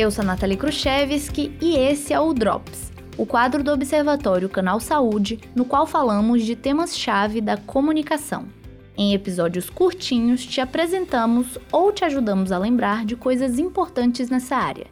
Eu 0.00 0.10
sou 0.10 0.22
a 0.22 0.24
Nathalie 0.24 0.56
Khrushchevsky 0.56 1.52
e 1.60 1.76
esse 1.76 2.14
é 2.14 2.18
o 2.18 2.32
Drops, 2.32 2.90
o 3.18 3.26
quadro 3.26 3.62
do 3.62 3.70
Observatório 3.70 4.48
Canal 4.48 4.80
Saúde, 4.80 5.38
no 5.54 5.62
qual 5.62 5.86
falamos 5.86 6.42
de 6.42 6.56
temas-chave 6.56 7.42
da 7.42 7.58
comunicação. 7.58 8.46
Em 8.96 9.12
episódios 9.12 9.68
curtinhos, 9.68 10.46
te 10.46 10.58
apresentamos 10.58 11.58
ou 11.70 11.92
te 11.92 12.02
ajudamos 12.02 12.50
a 12.50 12.56
lembrar 12.56 13.04
de 13.04 13.14
coisas 13.14 13.58
importantes 13.58 14.30
nessa 14.30 14.56
área. 14.56 14.86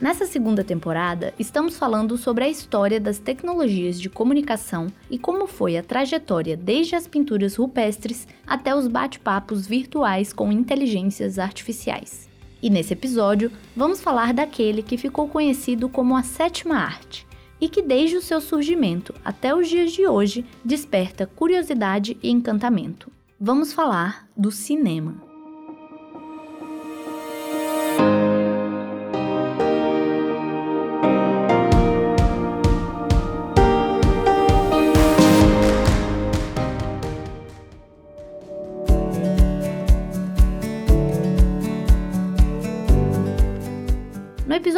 Nessa 0.00 0.26
segunda 0.26 0.62
temporada, 0.62 1.34
estamos 1.40 1.76
falando 1.76 2.16
sobre 2.16 2.44
a 2.44 2.48
história 2.48 3.00
das 3.00 3.18
tecnologias 3.18 4.00
de 4.00 4.08
comunicação 4.08 4.86
e 5.10 5.18
como 5.18 5.48
foi 5.48 5.76
a 5.76 5.82
trajetória 5.82 6.56
desde 6.56 6.94
as 6.94 7.08
pinturas 7.08 7.56
rupestres 7.56 8.28
até 8.46 8.72
os 8.72 8.86
bate-papos 8.86 9.66
virtuais 9.66 10.32
com 10.32 10.52
inteligências 10.52 11.36
artificiais. 11.36 12.30
E 12.62 12.70
nesse 12.70 12.92
episódio, 12.92 13.50
vamos 13.76 14.00
falar 14.00 14.32
daquele 14.32 14.82
que 14.82 14.96
ficou 14.96 15.28
conhecido 15.28 15.88
como 15.88 16.16
a 16.16 16.22
sétima 16.22 16.76
arte 16.76 17.26
e 17.60 17.68
que 17.68 17.82
desde 17.82 18.16
o 18.16 18.22
seu 18.22 18.40
surgimento 18.40 19.12
até 19.24 19.54
os 19.54 19.68
dias 19.68 19.92
de 19.92 20.06
hoje 20.06 20.44
desperta 20.64 21.26
curiosidade 21.26 22.16
e 22.22 22.30
encantamento. 22.30 23.10
Vamos 23.40 23.72
falar 23.72 24.28
do 24.36 24.52
cinema. 24.52 25.31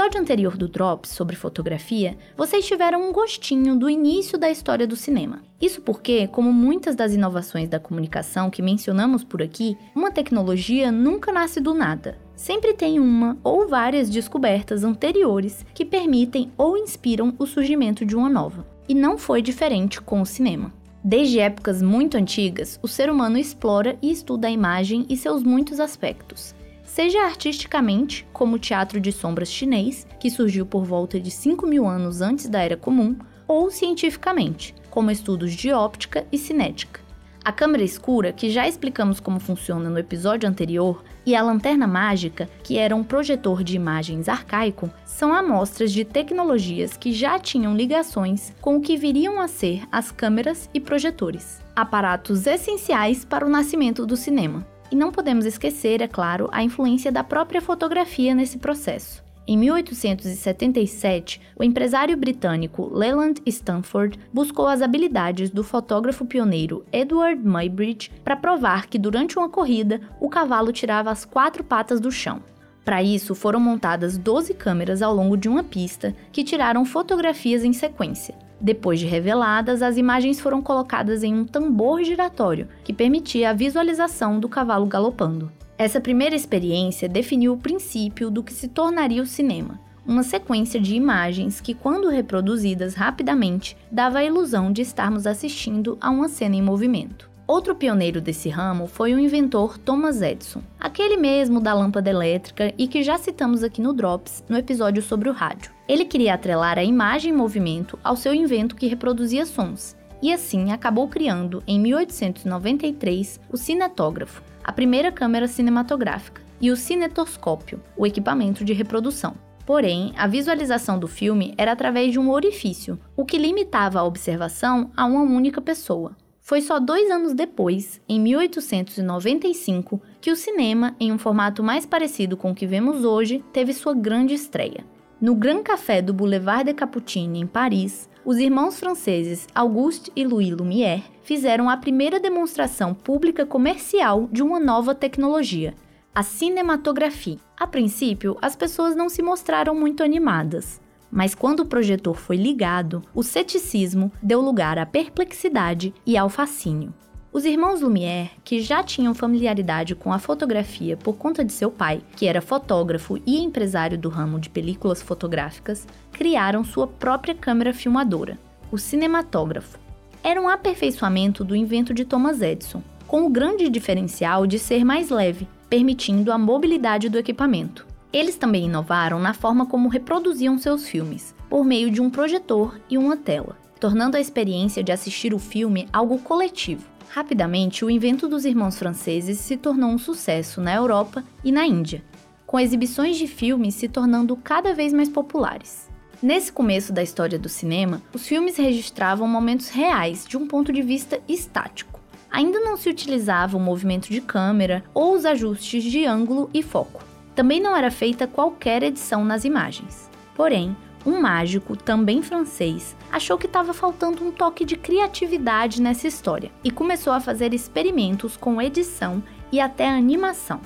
Episódio 0.04 0.20
anterior 0.20 0.56
do 0.58 0.68
Drops 0.68 1.10
sobre 1.12 1.34
fotografia, 1.34 2.14
vocês 2.36 2.66
tiveram 2.66 3.08
um 3.08 3.12
gostinho 3.12 3.74
do 3.74 3.88
início 3.88 4.36
da 4.36 4.50
história 4.50 4.86
do 4.86 4.96
cinema. 4.96 5.40
Isso 5.58 5.80
porque, 5.80 6.26
como 6.28 6.52
muitas 6.52 6.94
das 6.94 7.14
inovações 7.14 7.70
da 7.70 7.80
comunicação 7.80 8.50
que 8.50 8.60
mencionamos 8.60 9.24
por 9.24 9.40
aqui, 9.40 9.78
uma 9.94 10.10
tecnologia 10.10 10.92
nunca 10.92 11.32
nasce 11.32 11.58
do 11.58 11.72
nada. 11.72 12.18
Sempre 12.36 12.74
tem 12.74 13.00
uma 13.00 13.38
ou 13.42 13.66
várias 13.66 14.10
descobertas 14.10 14.84
anteriores 14.84 15.64
que 15.72 15.86
permitem 15.86 16.52
ou 16.58 16.76
inspiram 16.76 17.32
o 17.38 17.46
surgimento 17.46 18.04
de 18.04 18.14
uma 18.14 18.28
nova. 18.28 18.66
E 18.86 18.94
não 18.94 19.16
foi 19.16 19.40
diferente 19.40 20.02
com 20.02 20.20
o 20.20 20.26
cinema. 20.26 20.70
Desde 21.02 21.40
épocas 21.40 21.80
muito 21.80 22.18
antigas, 22.18 22.78
o 22.82 22.88
ser 22.88 23.08
humano 23.08 23.38
explora 23.38 23.96
e 24.02 24.12
estuda 24.12 24.48
a 24.48 24.50
imagem 24.50 25.06
e 25.08 25.16
seus 25.16 25.42
muitos 25.42 25.80
aspectos 25.80 26.54
seja 26.84 27.24
artisticamente, 27.24 28.26
como 28.32 28.56
o 28.56 28.58
teatro 28.58 29.00
de 29.00 29.10
sombras 29.10 29.50
chinês, 29.50 30.06
que 30.20 30.30
surgiu 30.30 30.64
por 30.64 30.84
volta 30.84 31.18
de 31.18 31.30
5 31.30 31.66
mil 31.66 31.86
anos 31.86 32.20
antes 32.20 32.48
da 32.48 32.60
Era 32.60 32.76
Comum, 32.76 33.16
ou 33.48 33.70
cientificamente, 33.70 34.74
como 34.90 35.10
estudos 35.10 35.52
de 35.52 35.72
óptica 35.72 36.26
e 36.30 36.38
cinética. 36.38 37.04
A 37.44 37.52
câmera 37.52 37.84
escura, 37.84 38.32
que 38.32 38.48
já 38.48 38.66
explicamos 38.66 39.20
como 39.20 39.38
funciona 39.38 39.90
no 39.90 39.98
episódio 39.98 40.48
anterior, 40.48 41.04
e 41.26 41.36
a 41.36 41.42
lanterna 41.42 41.86
mágica, 41.86 42.48
que 42.62 42.78
era 42.78 42.96
um 42.96 43.04
projetor 43.04 43.62
de 43.62 43.76
imagens 43.76 44.30
arcaico, 44.30 44.90
são 45.04 45.32
amostras 45.32 45.92
de 45.92 46.04
tecnologias 46.04 46.96
que 46.96 47.12
já 47.12 47.38
tinham 47.38 47.76
ligações 47.76 48.54
com 48.62 48.76
o 48.76 48.80
que 48.80 48.96
viriam 48.96 49.40
a 49.40 49.46
ser 49.48 49.82
as 49.92 50.10
câmeras 50.10 50.70
e 50.72 50.80
projetores, 50.80 51.60
aparatos 51.76 52.46
essenciais 52.46 53.26
para 53.26 53.44
o 53.44 53.50
nascimento 53.50 54.06
do 54.06 54.16
cinema. 54.16 54.66
E 54.94 54.96
não 54.96 55.10
podemos 55.10 55.44
esquecer, 55.44 56.00
é 56.00 56.06
claro, 56.06 56.48
a 56.52 56.62
influência 56.62 57.10
da 57.10 57.24
própria 57.24 57.60
fotografia 57.60 58.32
nesse 58.32 58.58
processo. 58.58 59.24
Em 59.44 59.58
1877, 59.58 61.40
o 61.58 61.64
empresário 61.64 62.16
britânico 62.16 62.88
Leland 62.94 63.42
Stanford 63.44 64.16
buscou 64.32 64.68
as 64.68 64.82
habilidades 64.82 65.50
do 65.50 65.64
fotógrafo 65.64 66.24
pioneiro 66.24 66.86
Edward 66.92 67.44
Muybridge 67.44 68.08
para 68.22 68.36
provar 68.36 68.86
que 68.86 68.96
durante 68.96 69.36
uma 69.36 69.48
corrida 69.48 70.00
o 70.20 70.28
cavalo 70.28 70.70
tirava 70.70 71.10
as 71.10 71.24
quatro 71.24 71.64
patas 71.64 71.98
do 71.98 72.12
chão. 72.12 72.40
Para 72.84 73.02
isso, 73.02 73.34
foram 73.34 73.58
montadas 73.58 74.16
12 74.16 74.54
câmeras 74.54 75.02
ao 75.02 75.12
longo 75.12 75.36
de 75.36 75.48
uma 75.48 75.64
pista 75.64 76.14
que 76.30 76.44
tiraram 76.44 76.84
fotografias 76.84 77.64
em 77.64 77.72
sequência. 77.72 78.43
Depois 78.64 78.98
de 78.98 79.04
reveladas, 79.04 79.82
as 79.82 79.98
imagens 79.98 80.40
foram 80.40 80.62
colocadas 80.62 81.22
em 81.22 81.34
um 81.34 81.44
tambor 81.44 82.02
giratório 82.02 82.66
que 82.82 82.94
permitia 82.94 83.50
a 83.50 83.52
visualização 83.52 84.40
do 84.40 84.48
cavalo 84.48 84.86
galopando. 84.86 85.52
Essa 85.76 86.00
primeira 86.00 86.34
experiência 86.34 87.06
definiu 87.06 87.52
o 87.52 87.58
princípio 87.58 88.30
do 88.30 88.42
que 88.42 88.54
se 88.54 88.68
tornaria 88.68 89.22
o 89.22 89.26
cinema, 89.26 89.78
uma 90.06 90.22
sequência 90.22 90.80
de 90.80 90.94
imagens 90.94 91.60
que, 91.60 91.74
quando 91.74 92.08
reproduzidas 92.08 92.94
rapidamente, 92.94 93.76
dava 93.92 94.20
a 94.20 94.24
ilusão 94.24 94.72
de 94.72 94.80
estarmos 94.80 95.26
assistindo 95.26 95.98
a 96.00 96.08
uma 96.08 96.30
cena 96.30 96.56
em 96.56 96.62
movimento. 96.62 97.33
Outro 97.46 97.74
pioneiro 97.74 98.22
desse 98.22 98.48
ramo 98.48 98.86
foi 98.86 99.12
o 99.12 99.18
inventor 99.18 99.76
Thomas 99.76 100.22
Edison, 100.22 100.62
aquele 100.80 101.18
mesmo 101.18 101.60
da 101.60 101.74
lâmpada 101.74 102.08
elétrica 102.08 102.72
e 102.78 102.88
que 102.88 103.02
já 103.02 103.18
citamos 103.18 103.62
aqui 103.62 103.82
no 103.82 103.92
Drops, 103.92 104.42
no 104.48 104.56
episódio 104.56 105.02
sobre 105.02 105.28
o 105.28 105.32
rádio. 105.32 105.70
Ele 105.86 106.06
queria 106.06 106.32
atrelar 106.32 106.78
a 106.78 106.84
imagem 106.84 107.32
em 107.32 107.36
movimento 107.36 107.98
ao 108.02 108.16
seu 108.16 108.32
invento 108.32 108.74
que 108.74 108.86
reproduzia 108.86 109.44
sons, 109.44 109.94
e 110.22 110.32
assim 110.32 110.72
acabou 110.72 111.06
criando, 111.06 111.62
em 111.66 111.78
1893, 111.78 113.38
o 113.52 113.58
cinetógrafo, 113.58 114.42
a 114.64 114.72
primeira 114.72 115.12
câmera 115.12 115.46
cinematográfica, 115.46 116.40
e 116.62 116.70
o 116.70 116.76
cinetoscópio, 116.76 117.78
o 117.94 118.06
equipamento 118.06 118.64
de 118.64 118.72
reprodução. 118.72 119.34
Porém, 119.66 120.14
a 120.16 120.26
visualização 120.26 120.98
do 120.98 121.06
filme 121.06 121.52
era 121.58 121.72
através 121.72 122.10
de 122.10 122.18
um 122.18 122.30
orifício, 122.30 122.98
o 123.14 123.22
que 123.22 123.36
limitava 123.36 124.00
a 124.00 124.04
observação 124.04 124.90
a 124.96 125.04
uma 125.04 125.20
única 125.20 125.60
pessoa. 125.60 126.16
Foi 126.44 126.60
só 126.60 126.78
dois 126.78 127.10
anos 127.10 127.32
depois, 127.32 128.02
em 128.06 128.20
1895, 128.20 129.98
que 130.20 130.30
o 130.30 130.36
cinema, 130.36 130.94
em 131.00 131.10
um 131.10 131.16
formato 131.16 131.62
mais 131.62 131.86
parecido 131.86 132.36
com 132.36 132.50
o 132.50 132.54
que 132.54 132.66
vemos 132.66 133.02
hoje, 133.02 133.42
teve 133.50 133.72
sua 133.72 133.94
grande 133.94 134.34
estreia. 134.34 134.84
No 135.18 135.34
Grand 135.34 135.62
Café 135.62 136.02
do 136.02 136.12
Boulevard 136.12 136.64
de 136.64 136.74
Capucine, 136.74 137.40
em 137.40 137.46
Paris, 137.46 138.10
os 138.26 138.36
irmãos 138.36 138.78
franceses 138.78 139.46
Auguste 139.54 140.12
e 140.14 140.22
Louis 140.22 140.50
Lumière 140.50 141.02
fizeram 141.22 141.70
a 141.70 141.78
primeira 141.78 142.20
demonstração 142.20 142.92
pública 142.92 143.46
comercial 143.46 144.28
de 144.30 144.42
uma 144.42 144.60
nova 144.60 144.94
tecnologia, 144.94 145.72
a 146.14 146.22
cinematografia. 146.22 147.38
A 147.58 147.66
princípio, 147.66 148.36
as 148.42 148.54
pessoas 148.54 148.94
não 148.94 149.08
se 149.08 149.22
mostraram 149.22 149.74
muito 149.74 150.02
animadas, 150.02 150.78
mas 151.14 151.32
quando 151.32 151.60
o 151.60 151.64
projetor 151.64 152.16
foi 152.16 152.36
ligado, 152.36 153.00
o 153.14 153.22
ceticismo 153.22 154.10
deu 154.20 154.40
lugar 154.40 154.80
à 154.80 154.84
perplexidade 154.84 155.94
e 156.04 156.18
ao 156.18 156.28
fascínio. 156.28 156.92
Os 157.32 157.44
irmãos 157.44 157.80
Lumière, 157.80 158.32
que 158.42 158.60
já 158.60 158.82
tinham 158.82 159.14
familiaridade 159.14 159.94
com 159.94 160.12
a 160.12 160.18
fotografia 160.18 160.96
por 160.96 161.14
conta 161.14 161.44
de 161.44 161.52
seu 161.52 161.70
pai, 161.70 162.02
que 162.16 162.26
era 162.26 162.40
fotógrafo 162.40 163.16
e 163.24 163.38
empresário 163.38 163.96
do 163.96 164.08
ramo 164.08 164.40
de 164.40 164.50
películas 164.50 165.00
fotográficas, 165.00 165.86
criaram 166.10 166.64
sua 166.64 166.88
própria 166.88 167.34
câmera 167.34 167.72
filmadora, 167.72 168.36
o 168.72 168.76
cinematógrafo. 168.76 169.78
Era 170.20 170.42
um 170.42 170.48
aperfeiçoamento 170.48 171.44
do 171.44 171.54
invento 171.54 171.94
de 171.94 172.04
Thomas 172.04 172.42
Edison, 172.42 172.82
com 173.06 173.24
o 173.24 173.30
grande 173.30 173.68
diferencial 173.68 174.48
de 174.48 174.58
ser 174.58 174.84
mais 174.84 175.10
leve, 175.10 175.46
permitindo 175.70 176.32
a 176.32 176.38
mobilidade 176.38 177.08
do 177.08 177.18
equipamento. 177.18 177.93
Eles 178.14 178.36
também 178.36 178.66
inovaram 178.66 179.18
na 179.18 179.34
forma 179.34 179.66
como 179.66 179.88
reproduziam 179.88 180.56
seus 180.56 180.88
filmes, 180.88 181.34
por 181.50 181.64
meio 181.64 181.90
de 181.90 182.00
um 182.00 182.08
projetor 182.08 182.80
e 182.88 182.96
uma 182.96 183.16
tela, 183.16 183.58
tornando 183.80 184.16
a 184.16 184.20
experiência 184.20 184.84
de 184.84 184.92
assistir 184.92 185.34
o 185.34 185.38
filme 185.40 185.88
algo 185.92 186.20
coletivo. 186.20 186.86
Rapidamente, 187.08 187.84
o 187.84 187.90
invento 187.90 188.28
dos 188.28 188.44
irmãos 188.44 188.78
franceses 188.78 189.40
se 189.40 189.56
tornou 189.56 189.90
um 189.90 189.98
sucesso 189.98 190.60
na 190.60 190.72
Europa 190.72 191.24
e 191.42 191.50
na 191.50 191.66
Índia, 191.66 192.04
com 192.46 192.60
exibições 192.60 193.16
de 193.16 193.26
filmes 193.26 193.74
se 193.74 193.88
tornando 193.88 194.36
cada 194.36 194.72
vez 194.72 194.92
mais 194.92 195.08
populares. 195.08 195.90
Nesse 196.22 196.52
começo 196.52 196.92
da 196.92 197.02
história 197.02 197.36
do 197.36 197.48
cinema, 197.48 198.00
os 198.14 198.28
filmes 198.28 198.56
registravam 198.56 199.26
momentos 199.26 199.70
reais 199.70 200.24
de 200.24 200.36
um 200.36 200.46
ponto 200.46 200.72
de 200.72 200.82
vista 200.82 201.18
estático. 201.26 201.98
Ainda 202.30 202.60
não 202.60 202.76
se 202.76 202.88
utilizava 202.88 203.56
o 203.56 203.60
movimento 203.60 204.08
de 204.08 204.20
câmera 204.20 204.84
ou 204.94 205.14
os 205.14 205.24
ajustes 205.24 205.82
de 205.82 206.06
ângulo 206.06 206.48
e 206.54 206.62
foco. 206.62 207.13
Também 207.34 207.60
não 207.60 207.76
era 207.76 207.90
feita 207.90 208.26
qualquer 208.26 208.82
edição 208.82 209.24
nas 209.24 209.44
imagens. 209.44 210.08
Porém, 210.34 210.76
um 211.04 211.20
mágico, 211.20 211.76
também 211.76 212.22
francês, 212.22 212.96
achou 213.12 213.36
que 213.36 213.46
estava 213.46 213.74
faltando 213.74 214.24
um 214.24 214.30
toque 214.30 214.64
de 214.64 214.76
criatividade 214.76 215.82
nessa 215.82 216.06
história 216.06 216.50
e 216.62 216.70
começou 216.70 217.12
a 217.12 217.20
fazer 217.20 217.52
experimentos 217.52 218.36
com 218.36 218.62
edição 218.62 219.22
e 219.52 219.60
até 219.60 219.88
animação. 219.88 220.60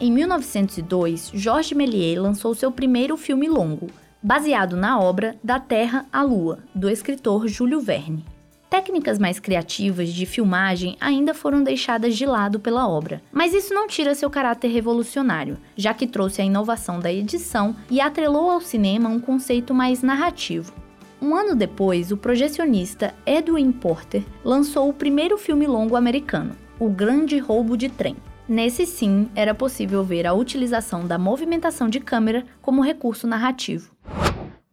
Em 0.00 0.10
1902, 0.10 1.30
Georges 1.34 1.76
Méliès 1.76 2.18
lançou 2.18 2.54
seu 2.54 2.72
primeiro 2.72 3.16
filme 3.16 3.48
longo, 3.48 3.88
baseado 4.22 4.76
na 4.76 4.98
obra 4.98 5.36
Da 5.44 5.60
Terra 5.60 6.06
à 6.12 6.22
Lua, 6.22 6.60
do 6.74 6.88
escritor 6.88 7.46
Júlio 7.46 7.80
Verne. 7.80 8.24
Técnicas 8.72 9.18
mais 9.18 9.38
criativas 9.38 10.08
de 10.08 10.24
filmagem 10.24 10.96
ainda 10.98 11.34
foram 11.34 11.62
deixadas 11.62 12.16
de 12.16 12.24
lado 12.24 12.58
pela 12.58 12.88
obra, 12.88 13.20
mas 13.30 13.52
isso 13.52 13.74
não 13.74 13.86
tira 13.86 14.14
seu 14.14 14.30
caráter 14.30 14.68
revolucionário, 14.68 15.58
já 15.76 15.92
que 15.92 16.06
trouxe 16.06 16.40
a 16.40 16.44
inovação 16.46 16.98
da 16.98 17.12
edição 17.12 17.76
e 17.90 18.00
atrelou 18.00 18.50
ao 18.50 18.62
cinema 18.62 19.10
um 19.10 19.20
conceito 19.20 19.74
mais 19.74 20.02
narrativo. 20.02 20.72
Um 21.20 21.36
ano 21.36 21.54
depois, 21.54 22.10
o 22.10 22.16
projecionista 22.16 23.12
Edwin 23.26 23.72
Porter 23.72 24.24
lançou 24.42 24.88
o 24.88 24.94
primeiro 24.94 25.36
filme 25.36 25.66
longo 25.66 25.94
americano, 25.94 26.56
O 26.80 26.88
Grande 26.88 27.36
Roubo 27.36 27.76
de 27.76 27.90
Trem. 27.90 28.16
Nesse 28.48 28.86
sim, 28.86 29.28
era 29.34 29.54
possível 29.54 30.02
ver 30.02 30.26
a 30.26 30.32
utilização 30.32 31.06
da 31.06 31.18
movimentação 31.18 31.90
de 31.90 32.00
câmera 32.00 32.42
como 32.62 32.80
recurso 32.80 33.26
narrativo. 33.26 33.90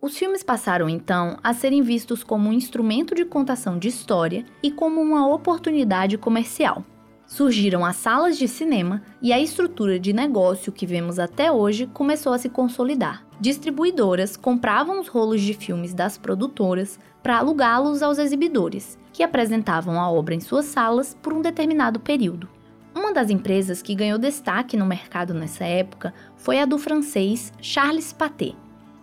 Os 0.01 0.17
filmes 0.17 0.43
passaram 0.43 0.87
então 0.87 1.37
a 1.43 1.53
serem 1.53 1.81
vistos 1.81 2.23
como 2.23 2.47
um 2.47 2.53
instrumento 2.53 3.13
de 3.13 3.25
contação 3.25 3.77
de 3.77 3.89
história 3.89 4.45
e 4.63 4.71
como 4.71 5.01
uma 5.01 5.27
oportunidade 5.27 6.17
comercial. 6.17 6.85
Surgiram 7.27 7.83
as 7.83 7.97
salas 7.97 8.37
de 8.37 8.47
cinema 8.47 9.01
e 9.21 9.33
a 9.33 9.39
estrutura 9.39 9.99
de 9.99 10.13
negócio 10.13 10.71
que 10.71 10.85
vemos 10.85 11.19
até 11.19 11.51
hoje 11.51 11.85
começou 11.85 12.31
a 12.31 12.37
se 12.37 12.47
consolidar. 12.47 13.25
Distribuidoras 13.41 14.37
compravam 14.37 15.01
os 15.01 15.09
rolos 15.09 15.41
de 15.41 15.53
filmes 15.53 15.93
das 15.93 16.17
produtoras 16.17 16.97
para 17.21 17.37
alugá-los 17.37 18.01
aos 18.01 18.17
exibidores, 18.17 18.97
que 19.11 19.21
apresentavam 19.21 19.99
a 19.99 20.09
obra 20.09 20.33
em 20.33 20.39
suas 20.39 20.65
salas 20.65 21.15
por 21.21 21.33
um 21.33 21.41
determinado 21.41 21.99
período. 21.99 22.47
Uma 22.95 23.13
das 23.13 23.29
empresas 23.29 23.81
que 23.81 23.95
ganhou 23.95 24.17
destaque 24.17 24.77
no 24.77 24.85
mercado 24.85 25.33
nessa 25.33 25.65
época 25.65 26.13
foi 26.37 26.61
a 26.61 26.65
do 26.65 26.77
francês 26.77 27.51
Charles 27.61 28.13
Pathé, 28.13 28.55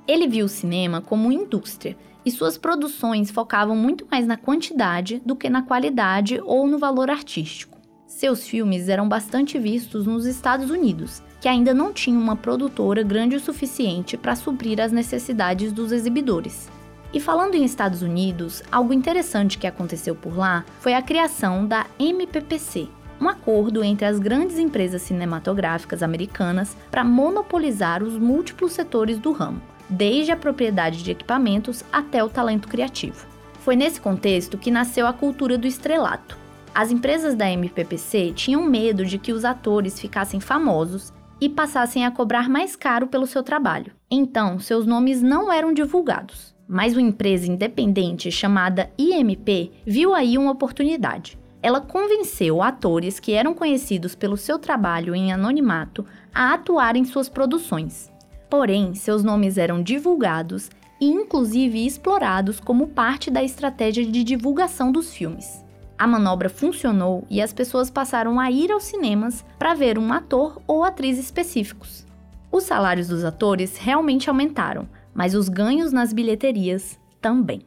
ele 0.08 0.29
viu 0.29 0.47
o 0.47 0.49
cinema 0.49 1.00
como 1.00 1.32
indústria 1.32 1.97
e 2.25 2.31
suas 2.31 2.56
produções 2.56 3.31
focavam 3.31 3.76
muito 3.76 4.06
mais 4.11 4.26
na 4.26 4.37
quantidade 4.37 5.20
do 5.25 5.35
que 5.35 5.50
na 5.50 5.62
qualidade 5.62 6.41
ou 6.44 6.67
no 6.67 6.79
valor 6.79 7.11
artístico. 7.11 7.76
Seus 8.06 8.47
filmes 8.47 8.88
eram 8.88 9.08
bastante 9.08 9.58
vistos 9.58 10.06
nos 10.06 10.26
Estados 10.26 10.70
Unidos, 10.70 11.23
que 11.41 11.49
ainda 11.49 11.75
não 11.75 11.93
tinha 11.93 12.19
uma 12.19 12.37
produtora 12.37 13.03
grande 13.03 13.37
o 13.37 13.41
suficiente 13.41 14.17
para 14.17 14.37
suprir 14.37 14.81
as 14.81 14.93
necessidades 14.93 15.73
dos 15.73 15.91
exibidores. 15.91 16.70
E 17.12 17.20
falando 17.20 17.55
em 17.55 17.64
Estados 17.64 18.03
Unidos, 18.03 18.62
algo 18.70 18.93
interessante 18.93 19.58
que 19.58 19.67
aconteceu 19.67 20.14
por 20.14 20.37
lá 20.37 20.64
foi 20.81 20.94
a 20.94 21.03
criação 21.03 21.67
da 21.67 21.87
MPPC, 21.99 22.88
um 23.20 23.29
acordo 23.29 23.82
entre 23.82 24.06
as 24.06 24.19
grandes 24.19 24.58
empresas 24.58 25.03
cinematográficas 25.03 26.03
americanas 26.03 26.76
para 26.91 27.05
monopolizar 27.05 28.03
os 28.03 28.17
múltiplos 28.19 28.73
setores 28.73 29.19
do 29.19 29.32
ramo 29.32 29.61
desde 29.88 30.33
a 30.33 30.37
propriedade 30.37 31.03
de 31.03 31.11
equipamentos 31.11 31.85
até 31.93 32.23
o 32.23 32.29
talento 32.29 32.69
criativo. 32.69 33.27
Foi 33.61 33.75
nesse 33.77 34.00
contexto 34.00 34.59
que 34.59 34.71
nasceu 34.71 35.06
a 35.06 35.12
cultura 35.12 35.59
do 35.59 35.67
estrelato. 35.67 36.38
As 36.75 36.91
empresas 36.91 37.35
da 37.35 37.50
MPPC 37.50 38.33
tinham 38.35 38.62
medo 38.65 39.05
de 39.05 39.19
que 39.19 39.33
os 39.33 39.44
atores 39.44 39.99
ficassem 39.99 40.41
famosos 40.41 41.12
e 41.41 41.49
passassem 41.49 42.05
a 42.05 42.11
cobrar 42.11 42.49
mais 42.49 42.77
caro 42.77 43.06
pelo 43.06 43.27
seu 43.27 43.43
trabalho. 43.43 43.93
Então, 44.11 44.59
seus 44.59 44.87
nomes 44.87 45.23
não 45.23 45.53
eram 45.53 45.73
divulgados. 45.73 46.55
Mas 46.69 46.93
uma 46.93 47.03
empresa 47.03 47.47
independente 47.47 48.31
chamada 48.31 48.91
IMP 48.99 49.73
viu 49.87 50.15
aí 50.15 50.37
uma 50.37 50.53
oportunidade. 50.53 51.39
Ela 51.62 51.81
convenceu 51.81 52.62
atores 52.62 53.19
que 53.19 53.32
eram 53.32 53.55
conhecidos 53.55 54.15
pelo 54.15 54.37
seu 54.37 54.59
trabalho 54.59 55.15
em 55.15 55.32
anonimato 55.32 56.05
a 56.35 56.55
atuar 56.55 56.97
em 56.97 57.05
suas 57.05 57.29
produções. 57.29 58.12
Porém, 58.48 58.94
seus 58.94 59.25
nomes 59.25 59.58
eram 59.58 59.82
divulgados 59.82 60.70
e 61.00 61.06
inclusive 61.06 61.84
explorados 61.84 62.60
como 62.60 62.88
parte 62.88 63.31
da 63.31 63.43
estratégia 63.43 64.04
de 64.04 64.25
divulgação 64.25 64.90
dos 64.90 65.12
filmes. 65.12 65.64
A 65.98 66.06
manobra 66.06 66.48
funcionou 66.48 67.25
e 67.31 67.40
as 67.40 67.52
pessoas 67.52 67.90
passaram 67.90 68.38
a 68.38 68.50
ir 68.50 68.70
aos 68.70 68.84
cinemas 68.84 69.44
para 69.58 69.75
ver 69.75 69.98
um 69.98 70.12
ator 70.12 70.60
ou 70.66 70.84
atriz 70.84 71.19
específicos. 71.19 72.06
Os 72.52 72.64
salários 72.64 73.08
dos 73.08 73.25
atores 73.25 73.76
realmente 73.76 74.28
aumentaram, 74.28 74.88
mas 75.14 75.34
os 75.34 75.48
ganhos 75.48 75.93
nas 75.93 76.12
bilheterias 76.12 76.98
também. 77.20 77.62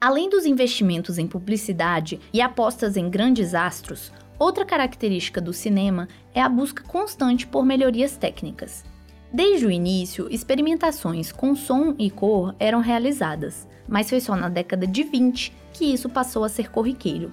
Além 0.00 0.30
dos 0.30 0.46
investimentos 0.46 1.18
em 1.18 1.26
publicidade 1.26 2.20
e 2.32 2.40
apostas 2.40 2.96
em 2.96 3.10
grandes 3.10 3.54
astros, 3.54 4.12
outra 4.38 4.64
característica 4.64 5.40
do 5.40 5.52
cinema 5.52 6.06
é 6.34 6.40
a 6.40 6.48
busca 6.48 6.82
constante 6.84 7.46
por 7.46 7.64
melhorias 7.64 8.16
técnicas. 8.16 8.84
Desde 9.32 9.66
o 9.66 9.70
início, 9.70 10.28
experimentações 10.30 11.32
com 11.32 11.54
som 11.54 11.94
e 11.98 12.10
cor 12.10 12.54
eram 12.58 12.80
realizadas, 12.80 13.66
mas 13.88 14.08
foi 14.08 14.20
só 14.20 14.36
na 14.36 14.48
década 14.48 14.86
de 14.86 15.02
20 15.02 15.52
que 15.72 15.84
isso 15.84 16.08
passou 16.08 16.44
a 16.44 16.48
ser 16.48 16.70
corriqueiro. 16.70 17.32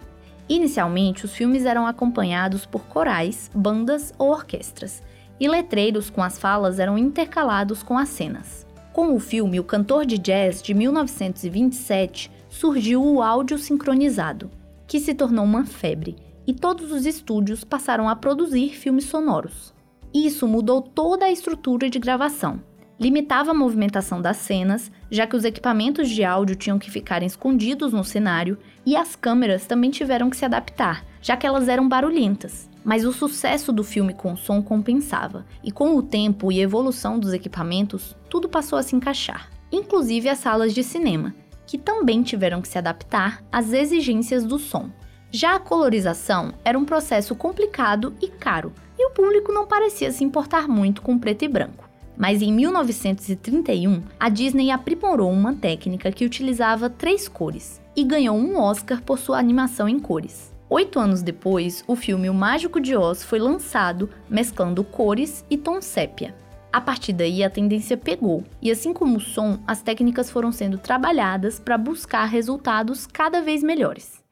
Inicialmente, 0.49 1.25
os 1.25 1.33
filmes 1.33 1.65
eram 1.65 1.87
acompanhados 1.87 2.65
por 2.65 2.85
corais, 2.85 3.49
bandas 3.53 4.13
ou 4.17 4.31
orquestras, 4.31 5.01
e 5.39 5.47
letreiros 5.47 6.09
com 6.09 6.21
as 6.21 6.37
falas 6.37 6.79
eram 6.79 6.97
intercalados 6.97 7.81
com 7.81 7.97
as 7.97 8.09
cenas. 8.09 8.67
Com 8.91 9.15
o 9.15 9.19
filme 9.19 9.59
O 9.59 9.63
Cantor 9.63 10.05
de 10.05 10.17
Jazz 10.17 10.61
de 10.61 10.73
1927, 10.73 12.29
surgiu 12.49 13.03
o 13.03 13.21
áudio 13.21 13.57
sincronizado, 13.57 14.51
que 14.85 14.99
se 14.99 15.13
tornou 15.13 15.45
uma 15.45 15.65
febre, 15.65 16.15
e 16.45 16.53
todos 16.53 16.91
os 16.91 17.05
estúdios 17.05 17.63
passaram 17.63 18.09
a 18.09 18.15
produzir 18.15 18.75
filmes 18.75 19.05
sonoros. 19.05 19.73
Isso 20.13 20.47
mudou 20.47 20.81
toda 20.81 21.25
a 21.25 21.31
estrutura 21.31 21.89
de 21.89 21.97
gravação. 21.97 22.61
Limitava 22.99 23.51
a 23.51 23.55
movimentação 23.55 24.21
das 24.21 24.37
cenas, 24.37 24.91
já 25.09 25.25
que 25.25 25.35
os 25.35 25.43
equipamentos 25.43 26.07
de 26.09 26.23
áudio 26.23 26.55
tinham 26.55 26.77
que 26.77 26.91
ficar 26.91 27.23
escondidos 27.23 27.91
no 27.91 28.03
cenário, 28.03 28.57
e 28.85 28.95
as 28.95 29.15
câmeras 29.15 29.65
também 29.65 29.89
tiveram 29.89 30.29
que 30.29 30.37
se 30.37 30.45
adaptar, 30.45 31.03
já 31.19 31.35
que 31.35 31.47
elas 31.47 31.67
eram 31.67 31.89
barulhentas. 31.89 32.69
Mas 32.85 33.05
o 33.05 33.11
sucesso 33.11 33.71
do 33.71 33.83
filme 33.83 34.13
com 34.13 34.35
som 34.35 34.61
compensava, 34.61 35.45
e 35.63 35.71
com 35.71 35.95
o 35.95 36.03
tempo 36.03 36.51
e 36.51 36.61
evolução 36.61 37.17
dos 37.17 37.33
equipamentos, 37.33 38.15
tudo 38.29 38.47
passou 38.47 38.77
a 38.77 38.83
se 38.83 38.95
encaixar, 38.95 39.49
inclusive 39.71 40.29
as 40.29 40.37
salas 40.37 40.73
de 40.73 40.83
cinema, 40.83 41.33
que 41.65 41.77
também 41.77 42.21
tiveram 42.21 42.61
que 42.61 42.67
se 42.67 42.77
adaptar 42.77 43.43
às 43.51 43.73
exigências 43.73 44.45
do 44.45 44.59
som. 44.59 44.91
Já 45.31 45.55
a 45.55 45.59
colorização 45.59 46.53
era 46.63 46.77
um 46.77 46.85
processo 46.85 47.33
complicado 47.35 48.13
e 48.21 48.27
caro, 48.27 48.71
e 49.03 49.07
o 49.07 49.11
público 49.11 49.51
não 49.51 49.67
parecia 49.67 50.11
se 50.13 50.23
importar 50.23 50.65
muito 50.65 51.01
com 51.01 51.19
preto 51.19 51.43
e 51.43 51.47
branco. 51.49 51.89
Mas 52.15 52.41
em 52.41 52.53
1931, 52.53 54.01
a 54.17 54.29
Disney 54.29 54.71
aprimorou 54.71 55.29
uma 55.29 55.53
técnica 55.53 56.09
que 56.11 56.25
utilizava 56.25 56.89
três 56.89 57.27
cores 57.27 57.81
e 57.95 58.03
ganhou 58.03 58.37
um 58.37 58.57
Oscar 58.57 59.01
por 59.01 59.19
sua 59.19 59.39
animação 59.39 59.89
em 59.89 59.99
cores. 59.99 60.53
Oito 60.69 60.99
anos 60.99 61.21
depois, 61.21 61.83
o 61.85 61.95
filme 61.97 62.29
O 62.29 62.33
Mágico 62.33 62.79
de 62.79 62.95
Oz 62.95 63.23
foi 63.23 63.39
lançado, 63.39 64.09
mesclando 64.29 64.83
cores 64.83 65.43
e 65.49 65.57
tom 65.57 65.81
sépia. 65.81 66.33
A 66.71 66.79
partir 66.79 67.13
daí, 67.13 67.43
a 67.43 67.49
tendência 67.49 67.97
pegou, 67.97 68.43
e 68.61 68.71
assim 68.71 68.93
como 68.93 69.17
o 69.17 69.21
som, 69.21 69.59
as 69.67 69.81
técnicas 69.81 70.31
foram 70.31 70.51
sendo 70.51 70.77
trabalhadas 70.77 71.59
para 71.59 71.77
buscar 71.77 72.25
resultados 72.25 73.05
cada 73.05 73.41
vez 73.41 73.61
melhores. 73.61 74.23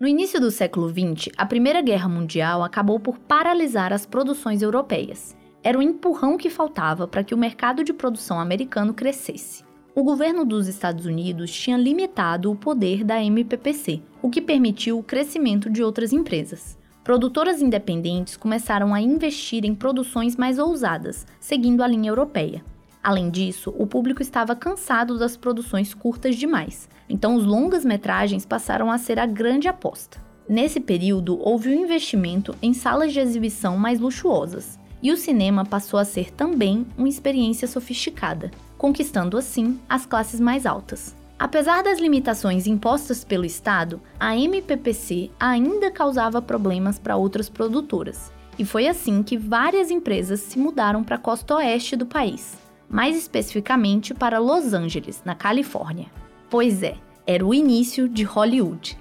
No 0.00 0.08
início 0.08 0.40
do 0.40 0.50
século 0.50 0.88
XX, 0.88 1.32
a 1.36 1.46
Primeira 1.46 1.80
Guerra 1.80 2.08
Mundial 2.08 2.64
acabou 2.64 2.98
por 2.98 3.16
paralisar 3.16 3.92
as 3.92 4.04
produções 4.04 4.60
europeias. 4.60 5.36
Era 5.62 5.78
o 5.78 5.82
empurrão 5.82 6.36
que 6.36 6.50
faltava 6.50 7.06
para 7.06 7.22
que 7.22 7.32
o 7.32 7.38
mercado 7.38 7.84
de 7.84 7.92
produção 7.92 8.40
americano 8.40 8.92
crescesse. 8.92 9.62
O 9.94 10.02
governo 10.02 10.44
dos 10.44 10.66
Estados 10.66 11.06
Unidos 11.06 11.52
tinha 11.52 11.76
limitado 11.76 12.50
o 12.50 12.56
poder 12.56 13.04
da 13.04 13.22
MPPC, 13.22 14.02
o 14.20 14.28
que 14.28 14.42
permitiu 14.42 14.98
o 14.98 15.02
crescimento 15.02 15.70
de 15.70 15.80
outras 15.80 16.12
empresas. 16.12 16.76
Produtoras 17.04 17.62
independentes 17.62 18.36
começaram 18.36 18.92
a 18.92 19.00
investir 19.00 19.64
em 19.64 19.76
produções 19.76 20.36
mais 20.36 20.58
ousadas, 20.58 21.24
seguindo 21.38 21.84
a 21.84 21.86
linha 21.86 22.10
europeia. 22.10 22.64
Além 23.04 23.28
disso, 23.28 23.74
o 23.76 23.86
público 23.86 24.22
estava 24.22 24.56
cansado 24.56 25.18
das 25.18 25.36
produções 25.36 25.92
curtas 25.92 26.36
demais, 26.36 26.88
então 27.06 27.34
os 27.34 27.44
longas-metragens 27.44 28.46
passaram 28.46 28.90
a 28.90 28.96
ser 28.96 29.18
a 29.18 29.26
grande 29.26 29.68
aposta. 29.68 30.18
Nesse 30.48 30.80
período, 30.80 31.38
houve 31.38 31.68
um 31.68 31.84
investimento 31.84 32.56
em 32.62 32.72
salas 32.72 33.12
de 33.12 33.20
exibição 33.20 33.76
mais 33.76 34.00
luxuosas, 34.00 34.78
e 35.02 35.12
o 35.12 35.18
cinema 35.18 35.66
passou 35.66 36.00
a 36.00 36.04
ser 36.04 36.32
também 36.32 36.86
uma 36.96 37.06
experiência 37.06 37.68
sofisticada, 37.68 38.50
conquistando 38.78 39.36
assim 39.36 39.78
as 39.86 40.06
classes 40.06 40.40
mais 40.40 40.64
altas. 40.64 41.14
Apesar 41.38 41.82
das 41.82 41.98
limitações 41.98 42.66
impostas 42.66 43.22
pelo 43.22 43.44
Estado, 43.44 44.00
a 44.18 44.34
MPPC 44.34 45.30
ainda 45.38 45.90
causava 45.90 46.40
problemas 46.40 46.98
para 46.98 47.16
outras 47.16 47.50
produtoras, 47.50 48.32
e 48.58 48.64
foi 48.64 48.88
assim 48.88 49.22
que 49.22 49.36
várias 49.36 49.90
empresas 49.90 50.40
se 50.40 50.58
mudaram 50.58 51.04
para 51.04 51.16
a 51.16 51.18
costa 51.18 51.56
oeste 51.56 51.96
do 51.96 52.06
país 52.06 52.63
mais 52.94 53.16
especificamente 53.16 54.14
para 54.14 54.38
Los 54.38 54.72
Angeles, 54.72 55.20
na 55.24 55.34
Califórnia. 55.34 56.06
Pois 56.48 56.80
é, 56.80 56.94
era 57.26 57.44
o 57.44 57.52
início 57.52 58.08
de 58.08 58.22
Hollywood. 58.22 58.96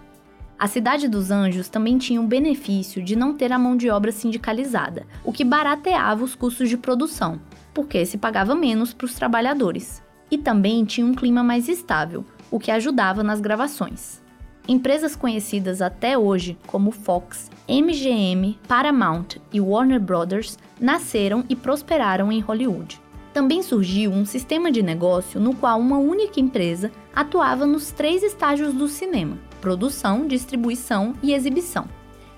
A 0.58 0.66
Cidade 0.66 1.08
dos 1.08 1.30
Anjos 1.30 1.70
também 1.70 2.00
tinha 2.00 2.20
o 2.20 2.26
benefício 2.26 3.04
de 3.04 3.16
não 3.16 3.36
ter 3.36 3.52
a 3.52 3.60
mão 3.60 3.78
de 3.78 3.92
obra 3.92 4.12
sindicalizada, 4.12 5.06
o 5.24 5.32
que 5.32 5.44
barateava 5.44 6.24
os 6.24 6.34
custos 6.34 6.70
de 6.70 6.76
produção, 6.76 7.40
porque 7.72 8.04
se 8.04 8.18
pagava 8.18 8.56
menos 8.56 8.96
para 8.96 9.06
os 9.06 9.14
trabalhadores. 9.14 10.02
E 10.32 10.40
também 10.40 10.84
tinha 10.86 11.06
um 11.06 11.14
clima 11.14 11.44
mais 11.44 11.70
estável, 11.70 12.26
o 12.50 12.60
que 12.60 12.72
ajudava 12.72 13.22
nas 13.22 13.40
gravações. 13.40 14.24
Empresas 14.68 15.16
conhecidas 15.16 15.84
até 15.84 16.18
hoje 16.18 16.58
como 16.66 16.90
Fox, 16.90 17.52
MGM, 17.70 18.58
Paramount 18.68 19.38
e 19.52 19.62
Warner 19.62 20.00
Brothers 20.00 20.58
nasceram 20.82 21.46
e 21.48 21.56
prosperaram 21.56 22.32
em 22.32 22.40
Hollywood. 22.40 23.03
Também 23.34 23.63
surgiu 23.63 24.12
um 24.12 24.25
sistema 24.25 24.72
de 24.72 24.84
negócio 24.84 25.40
no 25.40 25.56
qual 25.56 25.80
uma 25.80 25.98
única 25.98 26.40
empresa 26.40 26.92
atuava 27.16 27.66
nos 27.66 27.90
três 27.90 28.22
estágios 28.22 28.74
do 28.74 28.88
cinema: 28.88 29.40
produção, 29.60 30.28
distribuição 30.28 31.16
e 31.24 31.34
exibição. 31.34 31.88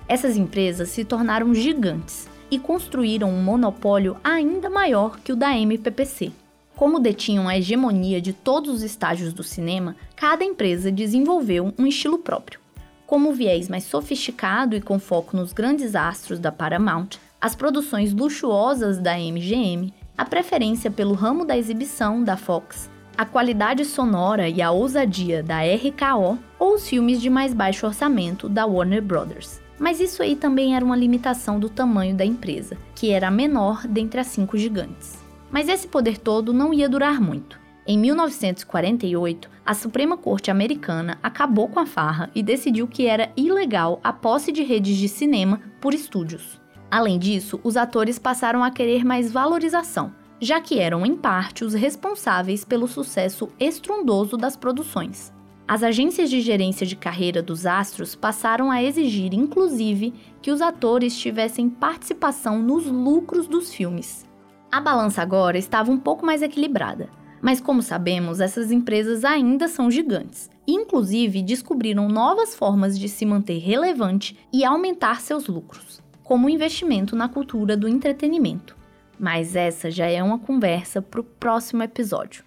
Essas 0.08 0.38
empresas 0.38 0.90
se 0.90 1.04
tornaram 1.04 1.54
gigantes 1.54 2.30
e 2.50 2.58
construíram 2.58 3.30
um 3.30 3.44
monopólio 3.44 4.16
ainda 4.24 4.70
maior 4.70 5.20
que 5.20 5.34
o 5.34 5.36
da 5.36 5.58
MPPC. 5.58 6.32
Como 6.76 7.00
detinham 7.00 7.48
a 7.48 7.58
hegemonia 7.58 8.22
de 8.22 8.32
todos 8.32 8.76
os 8.76 8.84
estágios 8.84 9.34
do 9.34 9.44
cinema, 9.44 9.96
cada 10.16 10.44
empresa 10.44 10.92
desenvolveu 10.92 11.74
um 11.78 11.88
estilo 11.88 12.20
próprio. 12.20 12.60
Como 13.06 13.30
o 13.30 13.34
viés 13.34 13.68
mais 13.68 13.84
sofisticado 13.84 14.76
e 14.76 14.82
com 14.82 15.00
foco 15.00 15.36
nos 15.36 15.54
grandes 15.54 15.96
astros 15.96 16.40
da 16.40 16.52
Paramount, 16.52 17.18
as 17.40 17.56
produções 17.56 18.14
luxuosas 18.14 18.98
da 18.98 19.18
MGM, 19.18 19.94
a 20.18 20.24
preferência 20.24 20.90
pelo 20.90 21.14
ramo 21.14 21.46
da 21.46 21.58
exibição 21.58 22.24
da 22.24 22.38
Fox, 22.38 22.90
a 23.18 23.26
qualidade 23.26 23.86
sonora 23.86 24.48
e 24.50 24.62
a 24.62 24.72
ousadia 24.72 25.42
da 25.42 25.60
RKO 25.62 26.38
ou 26.60 26.76
os 26.76 26.88
filmes 26.88 27.22
de 27.22 27.30
mais 27.30 27.54
baixo 27.54 27.86
orçamento 27.86 28.48
da 28.48 28.66
Warner 28.66 29.02
Brothers. 29.02 29.62
Mas 29.78 30.00
isso 30.00 30.24
aí 30.24 30.36
também 30.36 30.76
era 30.76 30.86
uma 30.86 30.96
limitação 30.96 31.60
do 31.60 31.70
tamanho 31.70 32.16
da 32.16 32.26
empresa, 32.26 32.78
que 32.94 33.12
era 33.12 33.28
a 33.28 33.32
menor 33.32 33.86
dentre 33.88 34.20
as 34.20 34.28
cinco 34.28 34.58
gigantes. 34.58 35.24
Mas 35.52 35.68
esse 35.68 35.88
poder 35.88 36.18
todo 36.18 36.54
não 36.54 36.74
ia 36.74 36.88
durar 36.88 37.20
muito. 37.20 37.60
Em 37.88 37.98
1948, 38.00 39.50
a 39.66 39.74
Suprema 39.74 40.18
Corte 40.18 40.50
Americana 40.50 41.20
acabou 41.22 41.68
com 41.68 41.80
a 41.80 41.86
farra 41.86 42.30
e 42.34 42.42
decidiu 42.42 42.88
que 42.88 43.06
era 43.06 43.32
ilegal 43.38 44.00
a 44.04 44.12
posse 44.12 44.52
de 44.52 44.64
redes 44.64 44.98
de 44.98 45.08
cinema 45.08 45.62
por 45.80 45.94
estúdios. 45.94 46.60
Além 46.96 47.20
disso, 47.20 47.60
os 47.62 47.76
atores 47.76 48.18
passaram 48.18 48.64
a 48.64 48.72
querer 48.72 49.04
mais 49.04 49.30
valorização, 49.30 50.14
já 50.40 50.62
que 50.62 50.80
eram, 50.80 51.06
em 51.06 51.14
parte, 51.14 51.66
os 51.66 51.74
responsáveis 51.74 52.64
pelo 52.64 52.88
sucesso 52.88 53.50
estrondoso 53.60 54.38
das 54.38 54.56
produções. 54.56 55.34
As 55.68 55.84
agências 55.84 56.30
de 56.30 56.40
gerência 56.40 56.86
de 56.86 56.96
carreira 56.96 57.44
dos 57.44 57.66
astros 57.66 58.16
passaram 58.16 58.72
a 58.72 58.82
exigir, 58.82 59.34
inclusive, 59.34 60.14
que 60.42 60.52
os 60.52 60.62
atores 60.62 61.18
tivessem 61.18 61.70
participação 61.70 62.62
nos 62.62 62.86
lucros 62.86 63.46
dos 63.46 63.74
filmes. 63.74 64.26
A 64.72 64.80
balança 64.80 65.22
agora 65.22 65.58
estava 65.58 65.92
um 65.92 65.98
pouco 65.98 66.26
mais 66.26 66.42
equilibrada, 66.42 67.10
mas 67.42 67.60
como 67.60 67.82
sabemos, 67.82 68.40
essas 68.40 68.72
empresas 68.72 69.26
ainda 69.26 69.68
são 69.68 69.92
gigantes 69.92 70.50
e, 70.66 70.72
inclusive, 70.72 71.42
descobriram 71.42 72.08
novas 72.08 72.56
formas 72.56 72.98
de 72.98 73.10
se 73.10 73.26
manter 73.26 73.58
relevante 73.58 74.38
e 74.54 74.64
aumentar 74.64 75.20
seus 75.20 75.48
lucros, 75.48 76.02
como 76.26 76.50
investimento 76.50 77.16
na 77.16 77.30
cultura 77.30 77.78
do 77.78 77.88
entretenimento. 77.88 78.76
Mas 79.18 79.56
essa 79.56 79.90
já 79.90 80.08
é 80.08 80.22
uma 80.22 80.40
conversa 80.40 81.02
para 81.02 81.22
o 81.22 81.24
próximo 81.24 81.84
episódio. 81.84 82.44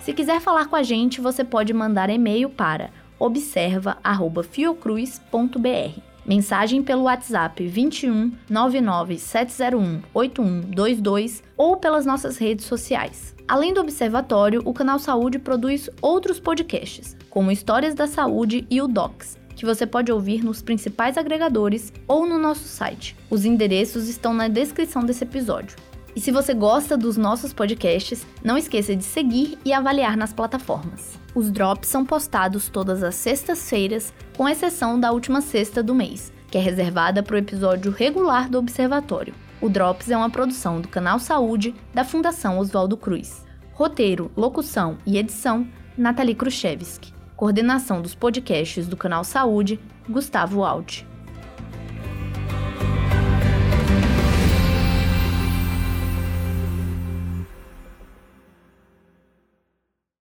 Se 0.00 0.12
quiser 0.12 0.40
falar 0.40 0.68
com 0.68 0.76
a 0.76 0.82
gente, 0.82 1.20
você 1.20 1.42
pode 1.42 1.74
mandar 1.74 2.08
e-mail 2.08 2.48
para 2.48 2.90
observa@fiocruz.br. 3.18 6.07
Mensagem 6.28 6.82
pelo 6.82 7.04
WhatsApp 7.04 7.66
21 7.66 8.32
99 8.50 9.18
701 9.18 10.02
8122 10.12 11.42
ou 11.56 11.78
pelas 11.78 12.04
nossas 12.04 12.36
redes 12.36 12.66
sociais. 12.66 13.34
Além 13.48 13.72
do 13.72 13.80
Observatório, 13.80 14.60
o 14.66 14.74
canal 14.74 14.98
Saúde 14.98 15.38
produz 15.38 15.88
outros 16.02 16.38
podcasts, 16.38 17.16
como 17.30 17.50
Histórias 17.50 17.94
da 17.94 18.06
Saúde 18.06 18.66
e 18.68 18.82
o 18.82 18.86
Docs, 18.86 19.38
que 19.56 19.64
você 19.64 19.86
pode 19.86 20.12
ouvir 20.12 20.44
nos 20.44 20.60
principais 20.60 21.16
agregadores 21.16 21.90
ou 22.06 22.26
no 22.26 22.38
nosso 22.38 22.68
site. 22.68 23.16
Os 23.30 23.46
endereços 23.46 24.06
estão 24.06 24.34
na 24.34 24.48
descrição 24.48 25.02
desse 25.02 25.24
episódio. 25.24 25.78
E 26.14 26.20
se 26.20 26.30
você 26.30 26.52
gosta 26.52 26.94
dos 26.94 27.16
nossos 27.16 27.54
podcasts, 27.54 28.26
não 28.44 28.58
esqueça 28.58 28.94
de 28.94 29.02
seguir 29.02 29.58
e 29.64 29.72
avaliar 29.72 30.14
nas 30.14 30.34
plataformas. 30.34 31.17
Os 31.38 31.52
drops 31.52 31.88
são 31.88 32.04
postados 32.04 32.68
todas 32.68 33.00
as 33.04 33.14
sextas-feiras, 33.14 34.12
com 34.36 34.48
exceção 34.48 34.98
da 34.98 35.12
última 35.12 35.40
sexta 35.40 35.84
do 35.84 35.94
mês, 35.94 36.32
que 36.50 36.58
é 36.58 36.60
reservada 36.60 37.22
para 37.22 37.36
o 37.36 37.38
episódio 37.38 37.92
regular 37.92 38.50
do 38.50 38.58
Observatório. 38.58 39.32
O 39.60 39.68
Drops 39.68 40.10
é 40.10 40.16
uma 40.16 40.30
produção 40.30 40.80
do 40.80 40.88
Canal 40.88 41.20
Saúde 41.20 41.76
da 41.94 42.02
Fundação 42.02 42.58
Oswaldo 42.58 42.96
Cruz. 42.96 43.46
Roteiro, 43.72 44.32
locução 44.36 44.98
e 45.06 45.16
edição: 45.16 45.64
Nathalie 45.96 46.34
Khrushchevsky. 46.34 47.14
Coordenação 47.36 48.02
dos 48.02 48.16
podcasts 48.16 48.88
do 48.88 48.96
Canal 48.96 49.22
Saúde: 49.22 49.78
Gustavo 50.08 50.64
Alt. 50.64 51.04